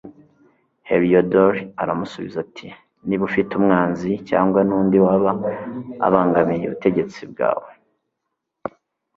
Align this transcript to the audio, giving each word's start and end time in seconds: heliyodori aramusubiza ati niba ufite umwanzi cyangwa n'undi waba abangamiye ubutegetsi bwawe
heliyodori 0.89 1.61
aramusubiza 1.81 2.37
ati 2.45 2.67
niba 3.07 3.23
ufite 3.29 3.51
umwanzi 3.59 4.11
cyangwa 4.29 4.59
n'undi 4.67 4.97
waba 5.05 5.31
abangamiye 6.05 6.63
ubutegetsi 6.67 7.21
bwawe 7.31 7.69